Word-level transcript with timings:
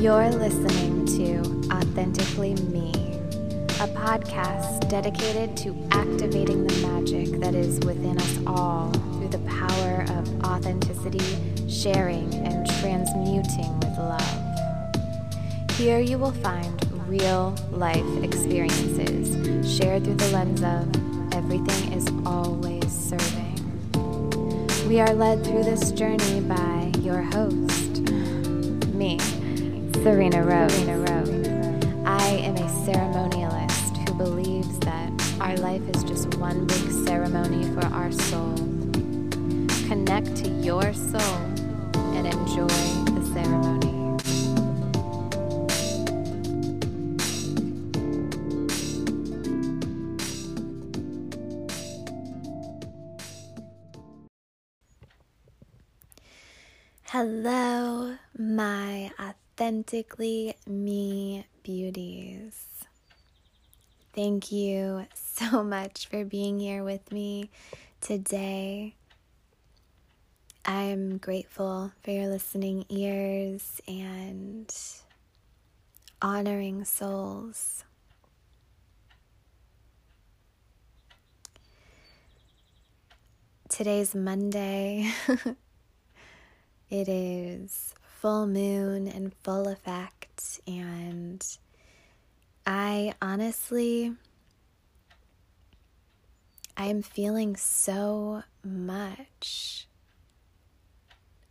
You're 0.00 0.30
listening 0.30 1.06
to 1.06 1.74
Authentically 1.74 2.54
Me, 2.54 2.92
a 3.80 3.88
podcast 3.88 4.88
dedicated 4.88 5.56
to 5.56 5.74
activating 5.90 6.68
the 6.68 6.86
magic 6.86 7.40
that 7.40 7.56
is 7.56 7.80
within 7.80 8.16
us 8.16 8.38
all 8.46 8.92
through 8.92 9.30
the 9.30 9.40
power 9.40 10.06
of 10.10 10.44
authenticity, 10.44 11.18
sharing, 11.68 12.32
and 12.32 12.64
transmuting 12.80 13.76
with 13.80 13.98
love. 13.98 15.72
Here 15.72 15.98
you 15.98 16.16
will 16.16 16.30
find 16.30 16.80
real 17.08 17.56
life 17.72 18.22
experiences 18.22 19.76
shared 19.76 20.04
through 20.04 20.14
the 20.14 20.28
lens 20.28 20.62
of 20.62 21.34
everything 21.34 21.92
is 21.92 22.06
always 22.24 22.86
serving. 22.86 23.56
We 24.86 25.00
are 25.00 25.12
led 25.12 25.44
through 25.44 25.64
this 25.64 25.90
journey 25.90 26.40
by 26.42 26.92
your 27.00 27.22
host, 27.22 28.00
me. 28.94 29.18
Serena 30.02 30.44
Rose. 30.44 30.72
Serena 30.72 30.98
Rose. 31.00 31.48
I 32.06 32.28
am 32.28 32.56
a 32.56 32.68
ceremonialist 32.86 34.08
who 34.08 34.14
believes 34.14 34.78
that 34.80 35.10
our 35.40 35.56
life 35.56 35.82
is 35.94 36.04
just 36.04 36.36
one 36.36 36.66
big 36.66 36.90
ceremony 37.04 37.64
for 37.74 37.84
our 37.86 38.12
soul. 38.12 38.54
Connect 39.88 40.36
to 40.36 40.48
your 40.62 40.92
soul 40.94 41.20
and 42.14 42.26
enjoy 42.28 42.68
the 43.12 43.24
ceremony. 43.34 43.88
Hello, 57.06 58.16
my 58.38 59.10
authentically 59.58 60.54
me 60.68 61.44
beauties. 61.64 62.64
Thank 64.12 64.52
you 64.52 65.06
so 65.14 65.64
much 65.64 66.06
for 66.06 66.24
being 66.24 66.60
here 66.60 66.84
with 66.84 67.10
me 67.10 67.50
today. 68.00 68.94
I'm 70.64 71.18
grateful 71.18 71.90
for 72.04 72.10
your 72.12 72.28
listening 72.28 72.84
ears 72.88 73.80
and 73.88 74.72
honoring 76.22 76.84
souls. 76.84 77.82
Today's 83.68 84.14
Monday. 84.14 85.12
it 86.90 87.08
is 87.08 87.92
full 88.20 88.46
moon 88.46 89.06
in 89.06 89.32
full 89.42 89.68
effect. 89.68 90.60
And 90.66 91.44
I 92.66 93.14
honestly, 93.20 94.14
I 96.76 96.86
am 96.86 97.02
feeling 97.02 97.56
so 97.56 98.42
much. 98.64 99.86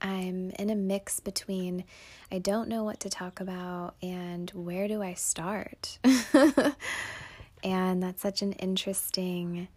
I'm 0.02 0.52
in 0.52 0.70
a 0.70 0.76
mix 0.76 1.20
between 1.20 1.84
I 2.32 2.40
don't 2.40 2.70
know 2.70 2.84
what 2.84 3.00
to 3.02 3.10
talk 3.10 3.40
about 3.40 3.96
and 4.02 4.50
where 4.52 4.88
do 4.88 5.02
I 5.02 5.14
start? 5.14 5.98
and 7.64 8.04
that's 8.04 8.22
such 8.22 8.42
an 8.42 8.54
interesting 8.54 9.70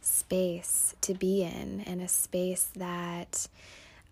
space 0.00 0.94
to 1.00 1.14
be 1.14 1.42
in, 1.42 1.82
and 1.86 2.00
a 2.00 2.08
space 2.08 2.70
that 2.76 3.46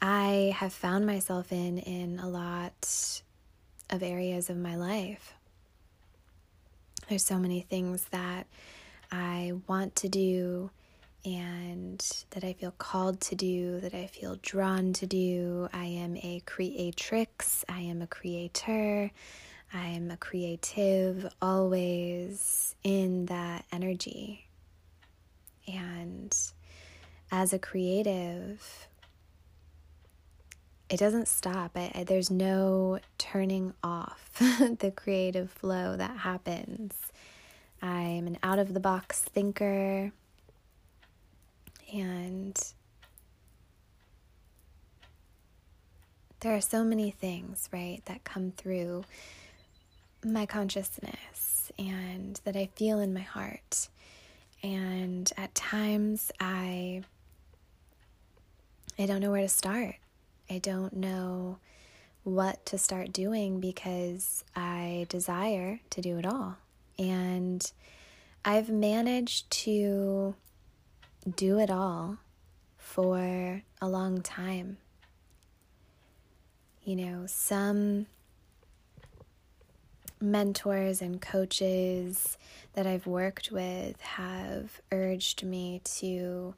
I 0.02 0.54
have 0.56 0.72
found 0.72 1.06
myself 1.06 1.52
in 1.52 1.78
in 1.78 2.18
a 2.18 2.28
lot 2.28 3.22
of 3.90 4.02
areas 4.02 4.48
of 4.48 4.56
my 4.56 4.76
life. 4.76 5.34
There's 7.08 7.24
so 7.24 7.38
many 7.38 7.60
things 7.60 8.04
that 8.10 8.46
I 9.12 9.52
want 9.66 9.96
to 9.96 10.08
do 10.08 10.70
and 11.24 11.98
that 12.30 12.44
I 12.44 12.54
feel 12.54 12.70
called 12.70 13.20
to 13.22 13.34
do, 13.34 13.80
that 13.80 13.92
I 13.92 14.06
feel 14.06 14.38
drawn 14.40 14.94
to 14.94 15.06
do. 15.06 15.68
I 15.72 15.84
am 15.84 16.16
a 16.16 16.42
creatrix, 16.46 17.64
I 17.68 17.80
am 17.80 18.00
a 18.00 18.06
creator, 18.06 19.10
I 19.74 19.86
am 19.86 20.10
a 20.10 20.16
creative, 20.16 21.30
always 21.42 22.74
in 22.82 23.26
that 23.26 23.66
energy. 23.70 24.48
And 25.68 26.34
as 27.30 27.52
a 27.52 27.58
creative, 27.58 28.88
it 30.90 30.98
doesn't 30.98 31.28
stop. 31.28 31.70
I, 31.76 31.92
I, 31.94 32.04
there's 32.04 32.30
no 32.30 32.98
turning 33.16 33.72
off 33.82 34.32
the 34.38 34.92
creative 34.94 35.50
flow 35.50 35.96
that 35.96 36.18
happens. 36.18 36.94
I'm 37.80 38.26
an 38.26 38.38
out 38.42 38.58
of 38.58 38.74
the 38.74 38.80
box 38.80 39.22
thinker, 39.22 40.12
and 41.94 42.60
there 46.40 46.54
are 46.54 46.60
so 46.60 46.82
many 46.82 47.10
things, 47.10 47.68
right, 47.72 48.02
that 48.06 48.24
come 48.24 48.52
through 48.56 49.04
my 50.24 50.44
consciousness 50.44 51.70
and 51.78 52.40
that 52.44 52.56
I 52.56 52.68
feel 52.74 52.98
in 52.98 53.14
my 53.14 53.20
heart. 53.20 53.88
And 54.62 55.32
at 55.36 55.54
times 55.54 56.30
I 56.40 57.02
I 58.98 59.06
don't 59.06 59.20
know 59.20 59.30
where 59.30 59.40
to 59.40 59.48
start. 59.48 59.99
I 60.50 60.58
don't 60.58 60.94
know 60.94 61.58
what 62.24 62.66
to 62.66 62.76
start 62.76 63.12
doing 63.12 63.60
because 63.60 64.44
I 64.56 65.06
desire 65.08 65.78
to 65.90 66.00
do 66.00 66.18
it 66.18 66.26
all. 66.26 66.56
And 66.98 67.70
I've 68.44 68.68
managed 68.68 69.48
to 69.50 70.34
do 71.36 71.60
it 71.60 71.70
all 71.70 72.18
for 72.76 73.62
a 73.80 73.88
long 73.88 74.22
time. 74.22 74.78
You 76.82 76.96
know, 76.96 77.24
some 77.26 78.06
mentors 80.20 81.00
and 81.00 81.20
coaches 81.20 82.36
that 82.72 82.88
I've 82.88 83.06
worked 83.06 83.52
with 83.52 84.00
have 84.00 84.80
urged 84.90 85.44
me 85.44 85.80
to 85.84 86.54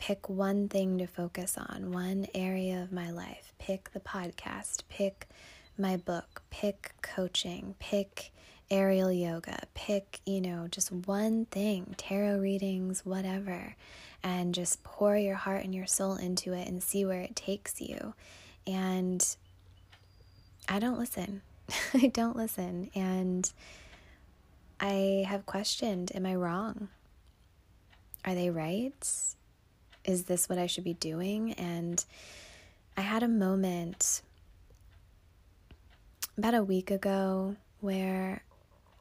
pick 0.00 0.30
one 0.30 0.66
thing 0.66 0.96
to 0.96 1.06
focus 1.06 1.58
on, 1.58 1.92
one 1.92 2.26
area 2.34 2.82
of 2.82 2.90
my 2.90 3.10
life. 3.10 3.52
Pick 3.58 3.92
the 3.92 4.00
podcast, 4.00 4.82
pick 4.88 5.28
my 5.76 5.98
book, 5.98 6.42
pick 6.48 6.94
coaching, 7.02 7.74
pick 7.78 8.32
aerial 8.70 9.12
yoga, 9.12 9.58
pick, 9.74 10.20
you 10.24 10.40
know, 10.40 10.66
just 10.70 10.90
one 10.90 11.44
thing, 11.44 11.94
tarot 11.98 12.38
readings, 12.38 13.04
whatever, 13.04 13.76
and 14.22 14.54
just 14.54 14.82
pour 14.82 15.18
your 15.18 15.34
heart 15.34 15.64
and 15.64 15.74
your 15.74 15.86
soul 15.86 16.14
into 16.14 16.54
it 16.54 16.66
and 16.66 16.82
see 16.82 17.04
where 17.04 17.20
it 17.20 17.36
takes 17.36 17.78
you. 17.78 18.14
And 18.66 19.36
I 20.66 20.78
don't 20.78 20.98
listen. 20.98 21.42
I 21.94 22.06
don't 22.06 22.36
listen. 22.36 22.90
And 22.94 23.52
I 24.80 25.26
have 25.28 25.44
questioned 25.44 26.10
Am 26.14 26.24
I 26.24 26.36
wrong? 26.36 26.88
Are 28.24 28.34
they 28.34 28.48
right? 28.48 29.36
Is 30.04 30.24
this 30.24 30.48
what 30.48 30.58
I 30.58 30.66
should 30.66 30.84
be 30.84 30.94
doing? 30.94 31.52
And 31.54 32.04
I 32.96 33.02
had 33.02 33.22
a 33.22 33.28
moment 33.28 34.22
about 36.36 36.54
a 36.54 36.62
week 36.62 36.90
ago 36.90 37.56
where 37.80 38.42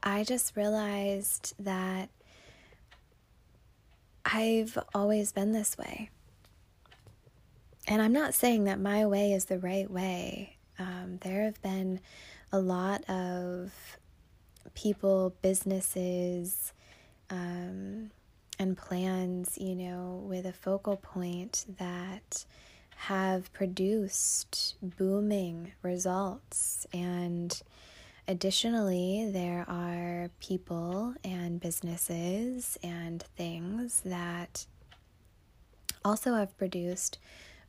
I 0.03 0.23
just 0.23 0.55
realized 0.55 1.53
that 1.59 2.09
I've 4.25 4.77
always 4.93 5.31
been 5.31 5.51
this 5.51 5.77
way. 5.77 6.09
And 7.87 8.01
I'm 8.01 8.13
not 8.13 8.33
saying 8.33 8.65
that 8.65 8.79
my 8.79 9.05
way 9.05 9.33
is 9.33 9.45
the 9.45 9.57
right 9.57 9.89
way. 9.89 10.57
Um, 10.77 11.17
there 11.21 11.43
have 11.43 11.61
been 11.61 11.99
a 12.51 12.59
lot 12.59 13.09
of 13.09 13.71
people, 14.75 15.33
businesses, 15.41 16.73
um, 17.29 18.11
and 18.59 18.77
plans, 18.77 19.57
you 19.57 19.73
know, 19.73 20.21
with 20.27 20.45
a 20.45 20.53
focal 20.53 20.97
point 20.97 21.65
that 21.79 22.45
have 22.97 23.51
produced 23.53 24.75
booming 24.81 25.71
results. 25.81 26.85
And 26.93 27.59
additionally, 28.27 29.29
there 29.31 29.65
are 29.69 30.29
people 30.41 31.15
and 31.23 31.61
businesses 31.61 32.77
and 32.83 33.23
things 33.37 34.01
that 34.01 34.65
also 36.03 36.35
have 36.35 36.57
produced 36.57 37.17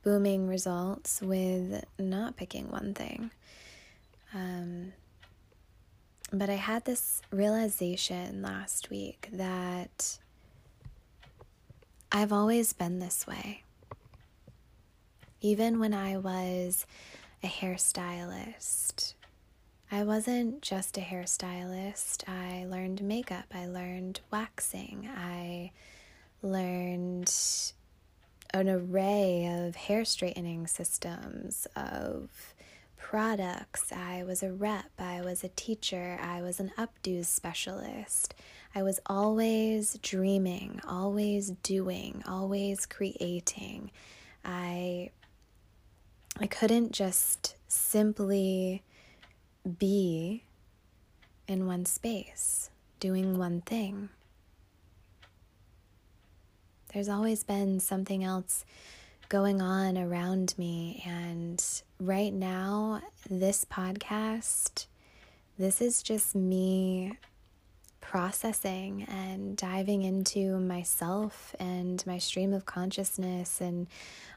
booming 0.02 0.48
results 0.48 1.20
with 1.22 1.84
not 1.98 2.36
picking 2.36 2.68
one 2.68 2.94
thing. 2.94 3.30
Um, 4.34 4.92
but 6.32 6.48
I 6.48 6.54
had 6.54 6.84
this 6.84 7.22
realization 7.30 8.42
last 8.42 8.90
week 8.90 9.28
that 9.32 10.18
I've 12.12 12.32
always 12.32 12.72
been 12.72 12.98
this 12.98 13.24
way. 13.26 13.62
Even 15.40 15.78
when 15.78 15.94
I 15.94 16.16
was 16.16 16.84
a 17.42 17.46
hairstylist, 17.46 19.14
I 19.92 20.02
wasn't 20.02 20.60
just 20.60 20.98
a 20.98 21.02
hairstylist. 21.02 22.28
I 22.28 22.66
learned 22.66 23.00
makeup, 23.02 23.46
I 23.54 23.66
learned 23.66 24.20
waxing, 24.32 25.08
I 25.16 25.70
learned 26.42 27.32
an 28.52 28.68
array 28.68 29.66
of 29.66 29.76
hair 29.76 30.04
straightening 30.04 30.66
systems, 30.66 31.68
of 31.76 32.54
products. 33.00 33.92
I 33.92 34.22
was 34.24 34.42
a 34.42 34.52
rep, 34.52 34.90
I 34.98 35.22
was 35.22 35.42
a 35.42 35.48
teacher, 35.48 36.18
I 36.22 36.42
was 36.42 36.60
an 36.60 36.70
updos 36.78 37.26
specialist. 37.26 38.34
I 38.74 38.82
was 38.82 39.00
always 39.06 39.98
dreaming, 40.00 40.80
always 40.86 41.50
doing, 41.62 42.22
always 42.28 42.86
creating. 42.86 43.90
I 44.44 45.10
I 46.38 46.46
couldn't 46.46 46.92
just 46.92 47.56
simply 47.66 48.82
be 49.78 50.44
in 51.48 51.66
one 51.66 51.86
space, 51.86 52.70
doing 53.00 53.36
one 53.38 53.62
thing. 53.62 54.10
There's 56.92 57.08
always 57.08 57.42
been 57.44 57.80
something 57.80 58.22
else 58.22 58.64
going 59.30 59.62
on 59.62 59.96
around 59.96 60.54
me. 60.58 61.02
And 61.06 61.64
right 62.00 62.34
now, 62.34 63.00
this 63.30 63.64
podcast, 63.64 64.86
this 65.56 65.80
is 65.80 66.02
just 66.02 66.34
me 66.34 67.16
processing 68.00 69.04
and 69.08 69.56
diving 69.56 70.02
into 70.02 70.58
myself 70.58 71.54
and 71.60 72.04
my 72.08 72.18
stream 72.18 72.52
of 72.52 72.66
consciousness 72.66 73.60
and 73.60 73.86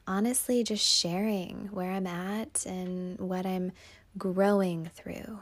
honestly 0.05 0.63
just 0.63 0.85
sharing 0.85 1.69
where 1.71 1.91
I'm 1.91 2.05
at 2.05 2.63
and 2.67 3.19
what 3.19 3.47
I'm 3.47 3.71
growing 4.15 4.91
through. 4.93 5.39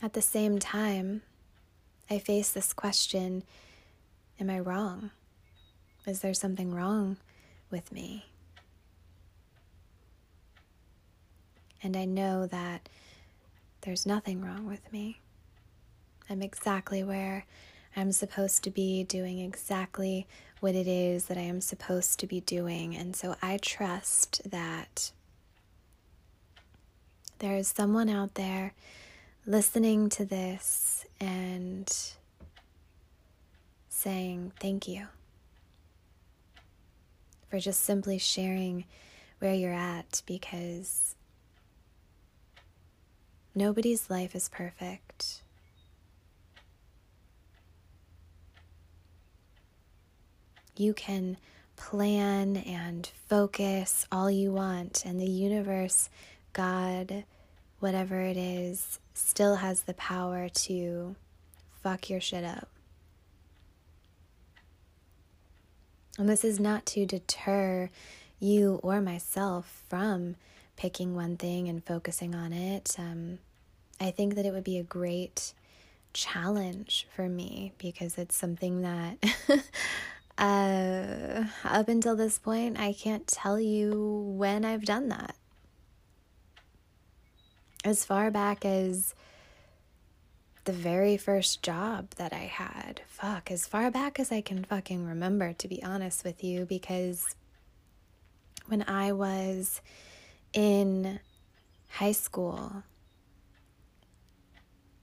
At 0.00 0.14
the 0.14 0.22
same 0.22 0.58
time, 0.58 1.20
I 2.10 2.18
face 2.18 2.52
this 2.52 2.72
question 2.72 3.42
Am 4.40 4.50
I 4.50 4.58
wrong? 4.58 5.10
Is 6.06 6.20
there 6.20 6.34
something 6.34 6.74
wrong 6.74 7.18
with 7.70 7.92
me? 7.92 8.26
And 11.82 11.96
I 11.96 12.04
know 12.04 12.46
that 12.46 12.88
there's 13.82 14.06
nothing 14.06 14.40
wrong 14.40 14.66
with 14.66 14.92
me. 14.92 15.20
I'm 16.28 16.42
exactly 16.42 17.04
where 17.04 17.44
I'm 17.94 18.10
supposed 18.10 18.64
to 18.64 18.70
be, 18.70 19.04
doing 19.04 19.38
exactly 19.38 20.26
what 20.60 20.74
it 20.74 20.88
is 20.88 21.26
that 21.26 21.36
I 21.36 21.42
am 21.42 21.60
supposed 21.60 22.18
to 22.20 22.26
be 22.26 22.40
doing. 22.40 22.96
And 22.96 23.14
so 23.14 23.36
I 23.40 23.58
trust 23.58 24.42
that 24.50 25.12
there 27.38 27.56
is 27.56 27.68
someone 27.68 28.08
out 28.08 28.34
there 28.34 28.72
listening 29.46 30.08
to 30.08 30.24
this 30.24 31.04
and 31.20 31.92
saying 33.88 34.52
thank 34.58 34.88
you 34.88 35.06
for 37.48 37.58
just 37.58 37.82
simply 37.82 38.18
sharing 38.18 38.84
where 39.40 39.54
you're 39.54 39.72
at 39.72 40.22
because 40.26 41.14
nobody's 43.54 44.08
life 44.08 44.34
is 44.34 44.48
perfect. 44.48 45.42
You 50.76 50.94
can 50.94 51.36
plan 51.76 52.56
and 52.56 53.08
focus 53.28 54.06
all 54.10 54.30
you 54.30 54.50
want, 54.50 55.04
and 55.06 55.20
the 55.20 55.30
universe, 55.30 56.08
God, 56.52 57.24
whatever 57.84 58.22
it 58.22 58.38
is, 58.38 58.98
still 59.12 59.56
has 59.56 59.82
the 59.82 59.92
power 59.92 60.48
to 60.48 61.14
fuck 61.82 62.08
your 62.08 62.18
shit 62.18 62.42
up. 62.42 62.70
And 66.16 66.26
this 66.26 66.44
is 66.44 66.58
not 66.58 66.86
to 66.86 67.04
deter 67.04 67.90
you 68.40 68.80
or 68.82 69.02
myself 69.02 69.82
from 69.86 70.36
picking 70.78 71.14
one 71.14 71.36
thing 71.36 71.68
and 71.68 71.84
focusing 71.84 72.34
on 72.34 72.54
it. 72.54 72.96
Um, 72.98 73.38
I 74.00 74.10
think 74.10 74.34
that 74.36 74.46
it 74.46 74.54
would 74.54 74.64
be 74.64 74.78
a 74.78 74.82
great 74.82 75.52
challenge 76.14 77.06
for 77.14 77.28
me 77.28 77.74
because 77.76 78.16
it's 78.16 78.34
something 78.34 78.80
that 78.80 79.18
uh, 80.38 81.44
up 81.68 81.88
until 81.88 82.16
this 82.16 82.38
point, 82.38 82.80
I 82.80 82.94
can't 82.94 83.26
tell 83.26 83.60
you 83.60 84.24
when 84.38 84.64
I've 84.64 84.86
done 84.86 85.10
that. 85.10 85.36
As 87.84 88.04
far 88.04 88.30
back 88.30 88.64
as 88.64 89.14
the 90.64 90.72
very 90.72 91.18
first 91.18 91.62
job 91.62 92.10
that 92.16 92.32
I 92.32 92.46
had. 92.46 93.02
Fuck, 93.06 93.50
as 93.50 93.66
far 93.66 93.90
back 93.90 94.18
as 94.18 94.32
I 94.32 94.40
can 94.40 94.64
fucking 94.64 95.04
remember, 95.04 95.52
to 95.52 95.68
be 95.68 95.82
honest 95.82 96.24
with 96.24 96.42
you, 96.42 96.64
because 96.64 97.36
when 98.66 98.82
I 98.88 99.12
was 99.12 99.82
in 100.54 101.20
high 101.90 102.12
school, 102.12 102.82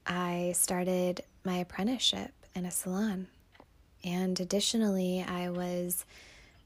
I 0.04 0.52
started 0.56 1.22
my 1.44 1.58
apprenticeship 1.58 2.32
in 2.54 2.66
a 2.66 2.72
salon. 2.72 3.28
And 4.04 4.38
additionally, 4.40 5.24
I 5.26 5.50
was 5.50 6.04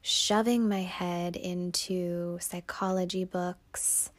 shoving 0.01 0.67
my 0.67 0.81
head 0.81 1.35
into 1.35 2.39
psychology 2.41 3.25
books 3.25 4.09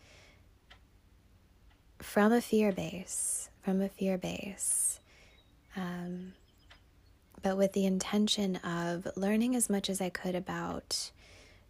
from 2.09 2.33
a 2.33 2.41
fear 2.41 2.73
base, 2.73 3.51
from 3.61 3.83
a 3.83 3.89
fear 3.89 4.17
base, 4.17 4.99
um, 5.77 6.33
but 7.43 7.59
with 7.59 7.75
the 7.75 7.85
intention 7.85 8.57
of 8.57 9.07
learning 9.15 9.55
as 9.55 9.69
much 9.69 9.91
as 9.91 10.01
I 10.01 10.09
could 10.09 10.35
about 10.35 11.11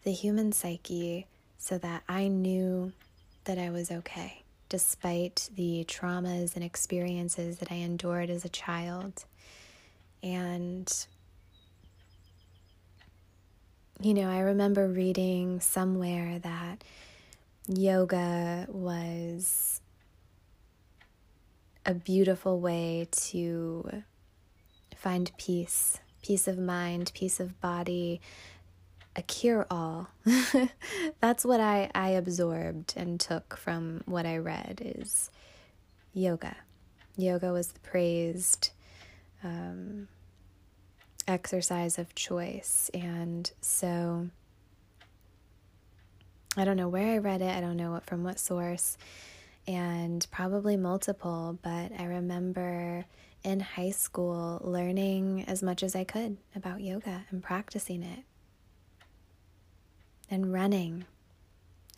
the 0.04 0.12
human 0.12 0.52
psyche 0.52 1.26
so 1.58 1.76
that 1.78 2.04
I 2.08 2.28
knew 2.28 2.92
that 3.44 3.58
I 3.58 3.70
was 3.70 3.90
okay, 3.90 4.44
despite 4.68 5.50
the 5.56 5.84
traumas 5.88 6.54
and 6.54 6.64
experiences 6.64 7.58
that 7.58 7.72
I 7.72 7.76
endured 7.76 8.30
as 8.30 8.44
a 8.44 8.48
child. 8.48 9.24
And 10.22 10.88
you 14.00 14.14
know, 14.14 14.30
I 14.30 14.38
remember 14.38 14.86
reading 14.86 15.58
somewhere 15.58 16.38
that 16.38 16.84
yoga 17.66 18.66
was 18.68 19.77
a 21.88 21.94
beautiful 21.94 22.60
way 22.60 23.08
to 23.10 24.02
find 24.94 25.32
peace, 25.38 25.98
peace 26.22 26.46
of 26.46 26.58
mind, 26.58 27.10
peace 27.14 27.40
of 27.40 27.58
body, 27.62 28.20
a 29.16 29.22
cure 29.22 29.66
all. 29.70 30.10
That's 31.20 31.46
what 31.46 31.60
I, 31.60 31.90
I 31.94 32.10
absorbed 32.10 32.92
and 32.94 33.18
took 33.18 33.56
from 33.56 34.02
what 34.04 34.26
I 34.26 34.36
read 34.36 34.82
is 34.84 35.30
yoga. 36.12 36.56
Yoga 37.16 37.54
was 37.54 37.68
the 37.68 37.80
praised 37.80 38.68
um, 39.42 40.08
exercise 41.26 41.98
of 41.98 42.14
choice. 42.14 42.90
And 42.92 43.50
so 43.62 44.28
I 46.54 46.66
don't 46.66 46.76
know 46.76 46.90
where 46.90 47.14
I 47.14 47.18
read 47.18 47.40
it, 47.40 47.56
I 47.56 47.62
don't 47.62 47.78
know 47.78 47.92
what 47.92 48.04
from 48.04 48.24
what 48.24 48.38
source, 48.38 48.98
and 49.68 50.26
probably 50.30 50.78
multiple, 50.78 51.58
but 51.62 51.92
I 51.98 52.04
remember 52.04 53.04
in 53.44 53.60
high 53.60 53.90
school 53.90 54.60
learning 54.64 55.44
as 55.46 55.62
much 55.62 55.82
as 55.82 55.94
I 55.94 56.04
could 56.04 56.38
about 56.56 56.80
yoga 56.80 57.26
and 57.30 57.42
practicing 57.42 58.02
it. 58.02 58.20
And 60.30 60.52
running 60.52 61.04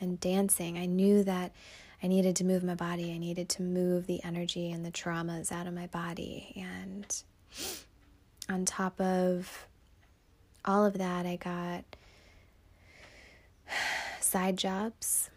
and 0.01 0.19
dancing. 0.19 0.79
I 0.79 0.87
knew 0.87 1.23
that 1.25 1.53
I 2.03 2.09
needed 2.09 2.37
to 2.37 2.45
move 2.45 2.65
my 2.65 2.75
body. 2.75 3.13
I 3.13 3.19
needed 3.19 3.49
to 3.51 3.63
move 3.63 4.07
the 4.07 4.23
energy 4.25 4.71
and 4.73 4.85
the 4.85 4.91
traumas 4.91 5.53
out 5.53 5.67
of 5.67 5.75
my 5.75 5.87
body. 5.87 6.53
And 6.57 7.23
on 8.49 8.65
top 8.65 9.01
of 9.01 9.67
all 10.65 10.85
of 10.85 10.99
that, 10.99 11.25
I 11.27 11.37
got 11.37 11.85
side 14.21 14.57
jobs, 14.57 15.31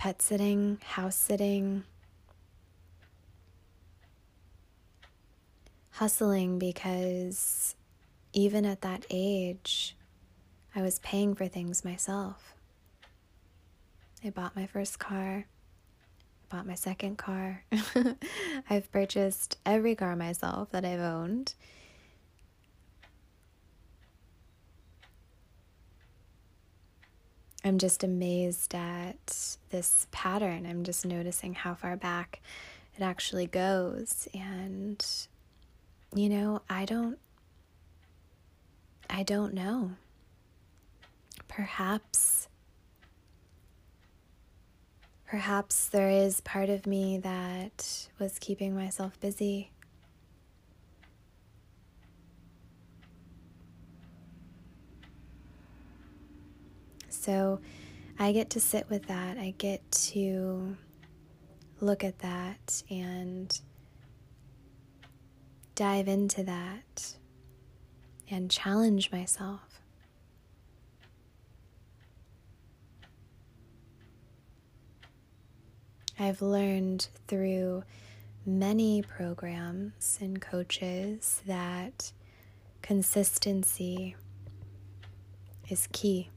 pet 0.00 0.22
sitting, 0.22 0.78
house 0.82 1.14
sitting, 1.14 1.84
hustling 5.90 6.58
because 6.58 7.74
even 8.32 8.64
at 8.64 8.80
that 8.80 9.04
age, 9.10 9.94
I 10.74 10.80
was 10.80 11.00
paying 11.00 11.34
for 11.34 11.48
things 11.48 11.84
myself. 11.84 12.54
I 14.24 14.30
bought 14.30 14.56
my 14.56 14.64
first 14.64 14.98
car 14.98 15.44
I 15.44 16.56
bought 16.56 16.66
my 16.66 16.76
second 16.76 17.18
car. 17.18 17.64
I've 18.70 18.90
purchased 18.90 19.58
every 19.66 19.94
car 19.94 20.16
myself 20.16 20.70
that 20.70 20.86
I've 20.86 21.00
owned. 21.00 21.52
I'm 27.62 27.78
just 27.78 28.02
amazed 28.02 28.74
at 28.74 29.56
this 29.70 30.06
pattern. 30.10 30.64
I'm 30.66 30.82
just 30.82 31.04
noticing 31.04 31.54
how 31.54 31.74
far 31.74 31.96
back 31.96 32.40
it 32.96 33.02
actually 33.02 33.46
goes. 33.46 34.28
And, 34.32 35.04
you 36.14 36.28
know, 36.28 36.62
I 36.70 36.86
don't, 36.86 37.18
I 39.10 39.22
don't 39.22 39.52
know. 39.52 39.92
Perhaps, 41.48 42.48
perhaps 45.26 45.88
there 45.88 46.08
is 46.08 46.40
part 46.40 46.70
of 46.70 46.86
me 46.86 47.18
that 47.18 48.08
was 48.18 48.38
keeping 48.38 48.74
myself 48.74 49.20
busy. 49.20 49.70
So 57.20 57.60
I 58.18 58.32
get 58.32 58.48
to 58.50 58.60
sit 58.60 58.88
with 58.88 59.08
that. 59.08 59.36
I 59.36 59.52
get 59.58 59.90
to 59.90 60.74
look 61.78 62.02
at 62.02 62.20
that 62.20 62.82
and 62.88 63.60
dive 65.74 66.08
into 66.08 66.42
that 66.44 67.16
and 68.30 68.50
challenge 68.50 69.12
myself. 69.12 69.60
I've 76.18 76.40
learned 76.40 77.08
through 77.28 77.84
many 78.46 79.02
programs 79.02 80.16
and 80.22 80.40
coaches 80.40 81.42
that 81.46 82.12
consistency 82.80 84.16
is 85.68 85.86
key. 85.92 86.30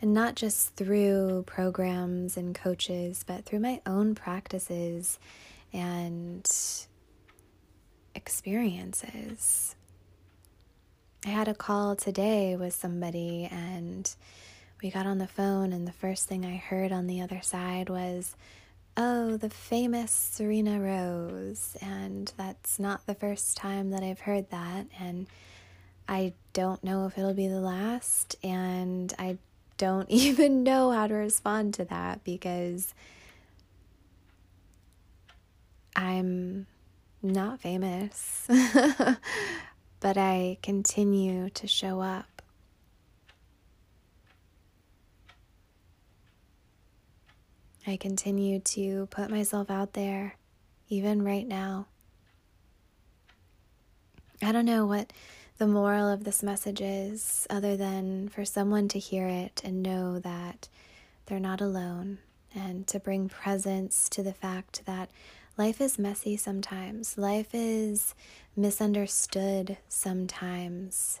And 0.00 0.12
not 0.12 0.34
just 0.34 0.74
through 0.74 1.44
programs 1.46 2.36
and 2.36 2.54
coaches, 2.54 3.24
but 3.26 3.44
through 3.44 3.60
my 3.60 3.80
own 3.86 4.14
practices 4.14 5.18
and 5.72 6.50
experiences. 8.14 9.74
I 11.24 11.30
had 11.30 11.48
a 11.48 11.54
call 11.54 11.96
today 11.96 12.56
with 12.56 12.74
somebody, 12.74 13.48
and 13.50 14.08
we 14.82 14.90
got 14.90 15.06
on 15.06 15.18
the 15.18 15.26
phone, 15.26 15.72
and 15.72 15.86
the 15.86 15.92
first 15.92 16.28
thing 16.28 16.44
I 16.44 16.56
heard 16.56 16.92
on 16.92 17.06
the 17.06 17.20
other 17.20 17.40
side 17.42 17.88
was, 17.88 18.36
Oh, 18.98 19.36
the 19.36 19.50
famous 19.50 20.10
Serena 20.10 20.80
Rose. 20.80 21.76
And 21.82 22.32
that's 22.38 22.78
not 22.78 23.04
the 23.06 23.14
first 23.14 23.56
time 23.56 23.90
that 23.90 24.02
I've 24.02 24.20
heard 24.20 24.50
that. 24.50 24.86
And 24.98 25.26
I 26.08 26.32
don't 26.54 26.82
know 26.82 27.06
if 27.06 27.18
it'll 27.18 27.34
be 27.34 27.48
the 27.48 27.60
last. 27.60 28.36
And 28.42 29.12
I 29.18 29.36
don't 29.76 30.10
even 30.10 30.62
know 30.62 30.90
how 30.90 31.06
to 31.06 31.14
respond 31.14 31.74
to 31.74 31.84
that 31.86 32.24
because 32.24 32.94
I'm 35.94 36.66
not 37.22 37.60
famous, 37.60 38.46
but 40.00 40.16
I 40.16 40.58
continue 40.62 41.50
to 41.50 41.66
show 41.66 42.00
up. 42.00 42.42
I 47.86 47.96
continue 47.96 48.58
to 48.60 49.06
put 49.06 49.30
myself 49.30 49.70
out 49.70 49.92
there, 49.92 50.34
even 50.88 51.22
right 51.22 51.46
now. 51.46 51.86
I 54.42 54.52
don't 54.52 54.66
know 54.66 54.84
what 54.86 55.12
the 55.58 55.66
moral 55.66 56.08
of 56.08 56.24
this 56.24 56.42
message 56.42 56.80
is, 56.80 57.46
other 57.48 57.76
than 57.76 58.28
for 58.28 58.44
someone 58.44 58.88
to 58.88 58.98
hear 58.98 59.26
it 59.26 59.62
and 59.64 59.82
know 59.82 60.18
that 60.18 60.68
they're 61.26 61.40
not 61.40 61.60
alone, 61.60 62.18
and 62.54 62.86
to 62.86 63.00
bring 63.00 63.28
presence 63.28 64.08
to 64.10 64.22
the 64.22 64.32
fact 64.34 64.84
that 64.86 65.10
life 65.56 65.80
is 65.80 65.98
messy 65.98 66.36
sometimes, 66.36 67.16
life 67.16 67.48
is 67.54 68.14
misunderstood 68.54 69.78
sometimes, 69.88 71.20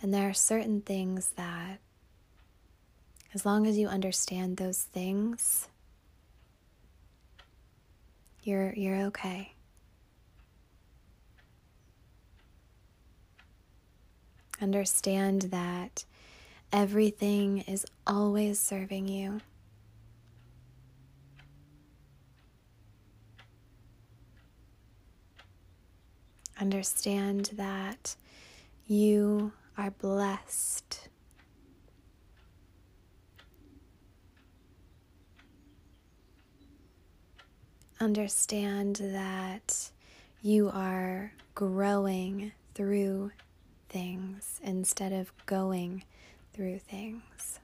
and 0.00 0.14
there 0.14 0.28
are 0.28 0.34
certain 0.34 0.80
things 0.80 1.30
that, 1.36 1.78
as 3.34 3.44
long 3.44 3.66
as 3.66 3.76
you 3.76 3.88
understand 3.88 4.56
those 4.56 4.82
things, 4.82 5.68
you're 8.44 8.72
you're 8.74 9.02
okay. 9.06 9.55
Understand 14.60 15.42
that 15.42 16.04
everything 16.72 17.58
is 17.62 17.84
always 18.06 18.58
serving 18.58 19.08
you. 19.08 19.40
Understand 26.58 27.50
that 27.54 28.16
you 28.86 29.52
are 29.76 29.90
blessed. 29.90 31.08
Understand 38.00 38.96
that 38.96 39.90
you 40.42 40.70
are 40.72 41.32
growing 41.54 42.52
through 42.74 43.32
things 43.96 44.60
instead 44.62 45.10
of 45.10 45.32
going 45.46 46.04
through 46.52 46.78
things. 46.78 47.60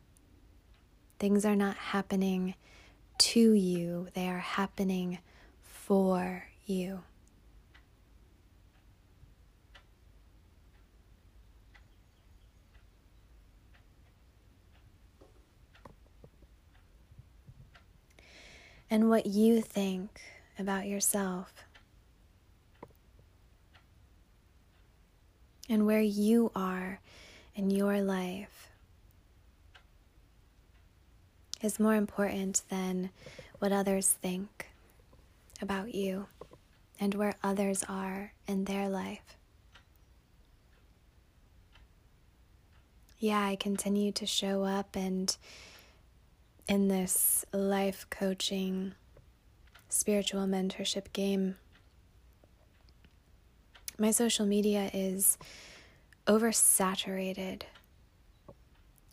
Things 1.18 1.44
are 1.44 1.54
not 1.54 1.76
happening 1.76 2.54
to 3.18 3.52
you, 3.52 4.08
they 4.14 4.26
are 4.28 4.38
happening 4.38 5.18
for 5.62 6.46
you. 6.64 7.02
And 18.88 19.10
what 19.10 19.26
you 19.26 19.60
think 19.60 20.18
about 20.58 20.86
yourself 20.86 21.52
and 25.68 25.86
where 25.86 26.00
you 26.00 26.50
are 26.54 27.00
in 27.54 27.70
your 27.70 28.00
life 28.00 28.68
is 31.60 31.78
more 31.78 31.94
important 31.94 32.62
than 32.68 33.10
what 33.58 33.72
others 33.72 34.08
think 34.08 34.68
about 35.60 35.94
you 35.94 36.26
and 36.98 37.14
where 37.14 37.34
others 37.42 37.84
are 37.88 38.32
in 38.46 38.64
their 38.64 38.88
life. 38.88 39.36
Yeah, 43.18 43.44
I 43.44 43.54
continue 43.54 44.10
to 44.12 44.26
show 44.26 44.64
up 44.64 44.96
and 44.96 45.36
in 46.68 46.88
this 46.88 47.44
life 47.52 48.06
coaching, 48.10 48.94
spiritual 49.88 50.46
mentorship 50.46 51.12
game 51.12 51.56
my 54.02 54.10
social 54.10 54.44
media 54.44 54.90
is 54.92 55.38
oversaturated 56.26 57.62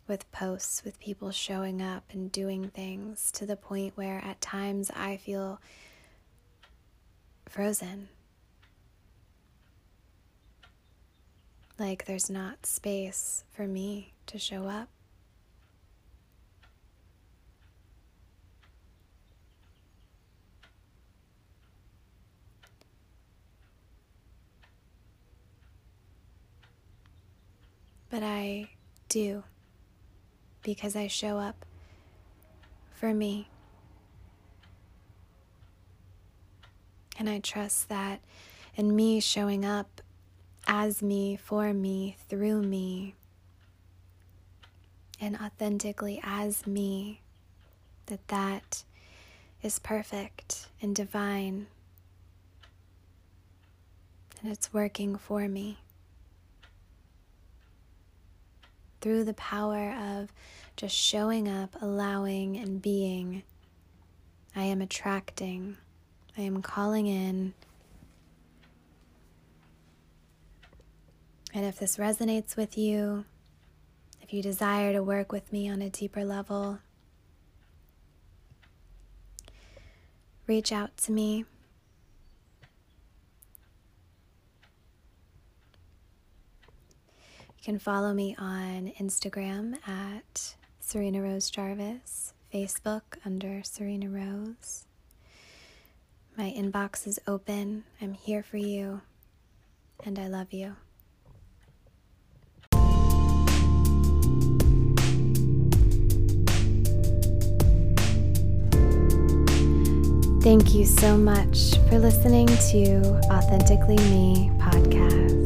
with 0.08 0.30
posts, 0.32 0.82
with 0.84 0.98
people 0.98 1.30
showing 1.30 1.80
up 1.80 2.02
and 2.10 2.32
doing 2.32 2.66
things 2.70 3.30
to 3.30 3.46
the 3.46 3.54
point 3.54 3.96
where 3.96 4.20
at 4.24 4.40
times 4.40 4.90
I 4.90 5.16
feel 5.16 5.60
frozen. 7.48 8.08
Like 11.78 12.06
there's 12.06 12.28
not 12.28 12.66
space 12.66 13.44
for 13.52 13.68
me 13.68 14.12
to 14.26 14.40
show 14.40 14.64
up. 14.64 14.88
But 28.10 28.22
I 28.22 28.70
do 29.08 29.44
because 30.62 30.96
I 30.96 31.06
show 31.06 31.38
up 31.38 31.64
for 32.92 33.14
me. 33.14 33.48
And 37.18 37.28
I 37.28 37.38
trust 37.38 37.88
that 37.88 38.20
in 38.76 38.96
me 38.96 39.20
showing 39.20 39.64
up 39.64 40.00
as 40.66 41.02
me, 41.02 41.36
for 41.36 41.72
me, 41.72 42.16
through 42.28 42.62
me, 42.62 43.14
and 45.20 45.36
authentically 45.36 46.20
as 46.22 46.66
me, 46.66 47.20
that 48.06 48.26
that 48.28 48.84
is 49.62 49.78
perfect 49.78 50.68
and 50.80 50.96
divine. 50.96 51.66
And 54.42 54.50
it's 54.50 54.72
working 54.72 55.16
for 55.16 55.48
me. 55.48 55.78
Through 59.00 59.24
the 59.24 59.34
power 59.34 59.92
of 59.92 60.32
just 60.76 60.94
showing 60.94 61.48
up, 61.48 61.76
allowing, 61.80 62.56
and 62.56 62.80
being, 62.80 63.42
I 64.54 64.64
am 64.64 64.80
attracting, 64.80 65.76
I 66.36 66.42
am 66.42 66.62
calling 66.62 67.06
in. 67.06 67.54
And 71.52 71.64
if 71.64 71.78
this 71.78 71.96
resonates 71.96 72.56
with 72.56 72.78
you, 72.78 73.24
if 74.22 74.32
you 74.32 74.42
desire 74.42 74.92
to 74.92 75.02
work 75.02 75.32
with 75.32 75.52
me 75.52 75.68
on 75.68 75.82
a 75.82 75.90
deeper 75.90 76.24
level, 76.24 76.78
reach 80.46 80.70
out 80.70 80.96
to 80.98 81.12
me. 81.12 81.44
You 87.60 87.64
can 87.66 87.78
follow 87.78 88.14
me 88.14 88.34
on 88.38 88.90
Instagram 88.98 89.76
at 89.86 90.54
Serena 90.80 91.20
Rose 91.20 91.50
Jarvis, 91.50 92.32
Facebook 92.54 93.02
under 93.22 93.60
Serena 93.62 94.08
Rose. 94.08 94.86
My 96.38 96.54
inbox 96.56 97.06
is 97.06 97.20
open. 97.26 97.84
I'm 98.00 98.14
here 98.14 98.42
for 98.42 98.56
you, 98.56 99.02
and 100.02 100.18
I 100.18 100.28
love 100.28 100.54
you. 100.54 100.76
Thank 110.42 110.74
you 110.74 110.86
so 110.86 111.18
much 111.18 111.76
for 111.90 111.98
listening 111.98 112.46
to 112.46 113.20
Authentically 113.30 113.96
Me 113.96 114.50
podcast. 114.56 115.39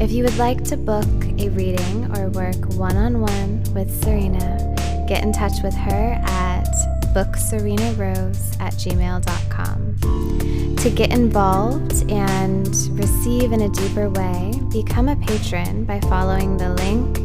If 0.00 0.10
you 0.12 0.24
would 0.24 0.38
like 0.38 0.64
to 0.64 0.76
book 0.78 1.04
a 1.38 1.50
reading 1.50 2.10
or 2.16 2.30
work 2.30 2.56
one 2.72 2.96
on 2.96 3.20
one 3.20 3.62
with 3.74 4.02
Serena, 4.02 5.04
get 5.06 5.22
in 5.22 5.30
touch 5.30 5.62
with 5.62 5.74
her 5.74 6.18
at 6.24 6.64
bookserenarose 7.14 8.58
at 8.60 8.72
gmail.com. 8.72 9.96
To 10.76 10.90
get 10.90 11.12
involved 11.12 12.10
and 12.10 12.66
receive 12.98 13.52
in 13.52 13.60
a 13.60 13.68
deeper 13.68 14.08
way, 14.08 14.58
become 14.72 15.10
a 15.10 15.16
patron 15.16 15.84
by 15.84 16.00
following 16.00 16.56
the 16.56 16.70
link 16.76 17.18